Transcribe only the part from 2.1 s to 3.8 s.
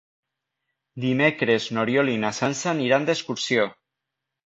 i na Sança aniran d'excursió.